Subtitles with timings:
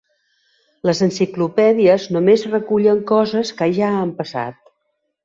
[0.89, 4.59] Les enciclopèdies només recullen coses que ja han passat.